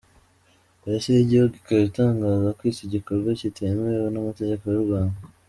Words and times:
Polisi 0.81 1.07
y’igihugu 1.09 1.53
ikaba 1.59 1.81
itangaza 1.89 2.47
ko 2.57 2.61
iki 2.71 2.85
gikorwa 2.93 3.29
kitemewe 3.39 4.07
n’amategeko 4.13 4.63
y’u 4.73 4.85
Rwanda. 4.87 5.17